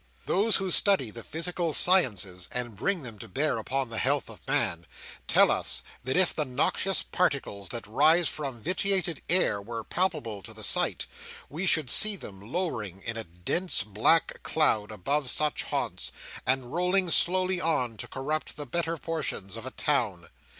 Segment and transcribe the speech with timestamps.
[0.25, 4.47] Those who study the physical sciences, and bring them to bear upon the health of
[4.47, 4.87] Man,
[5.27, 10.55] tell us that if the noxious particles that rise from vitiated air were palpable to
[10.55, 11.05] the sight,
[11.49, 16.11] we should see them lowering in a dense black cloud above such haunts,
[16.47, 20.29] and rolling slowly on to corrupt the better portions of a town.